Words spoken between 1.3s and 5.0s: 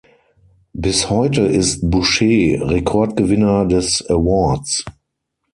ist Boucher Rekordgewinner des Awards.